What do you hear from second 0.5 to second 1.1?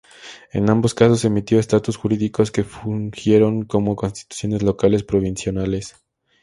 En ambos